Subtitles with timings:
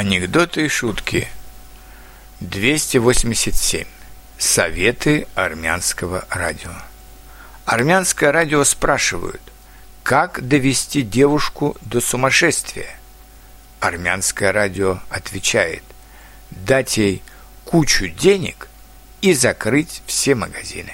[0.00, 1.26] Анекдоты и шутки.
[2.38, 3.84] 287.
[4.38, 6.70] Советы армянского радио.
[7.64, 9.42] Армянское радио спрашивают,
[10.04, 12.96] как довести девушку до сумасшествия?
[13.80, 15.82] Армянское радио отвечает,
[16.50, 17.20] дать ей
[17.64, 18.68] кучу денег
[19.20, 20.92] и закрыть все магазины.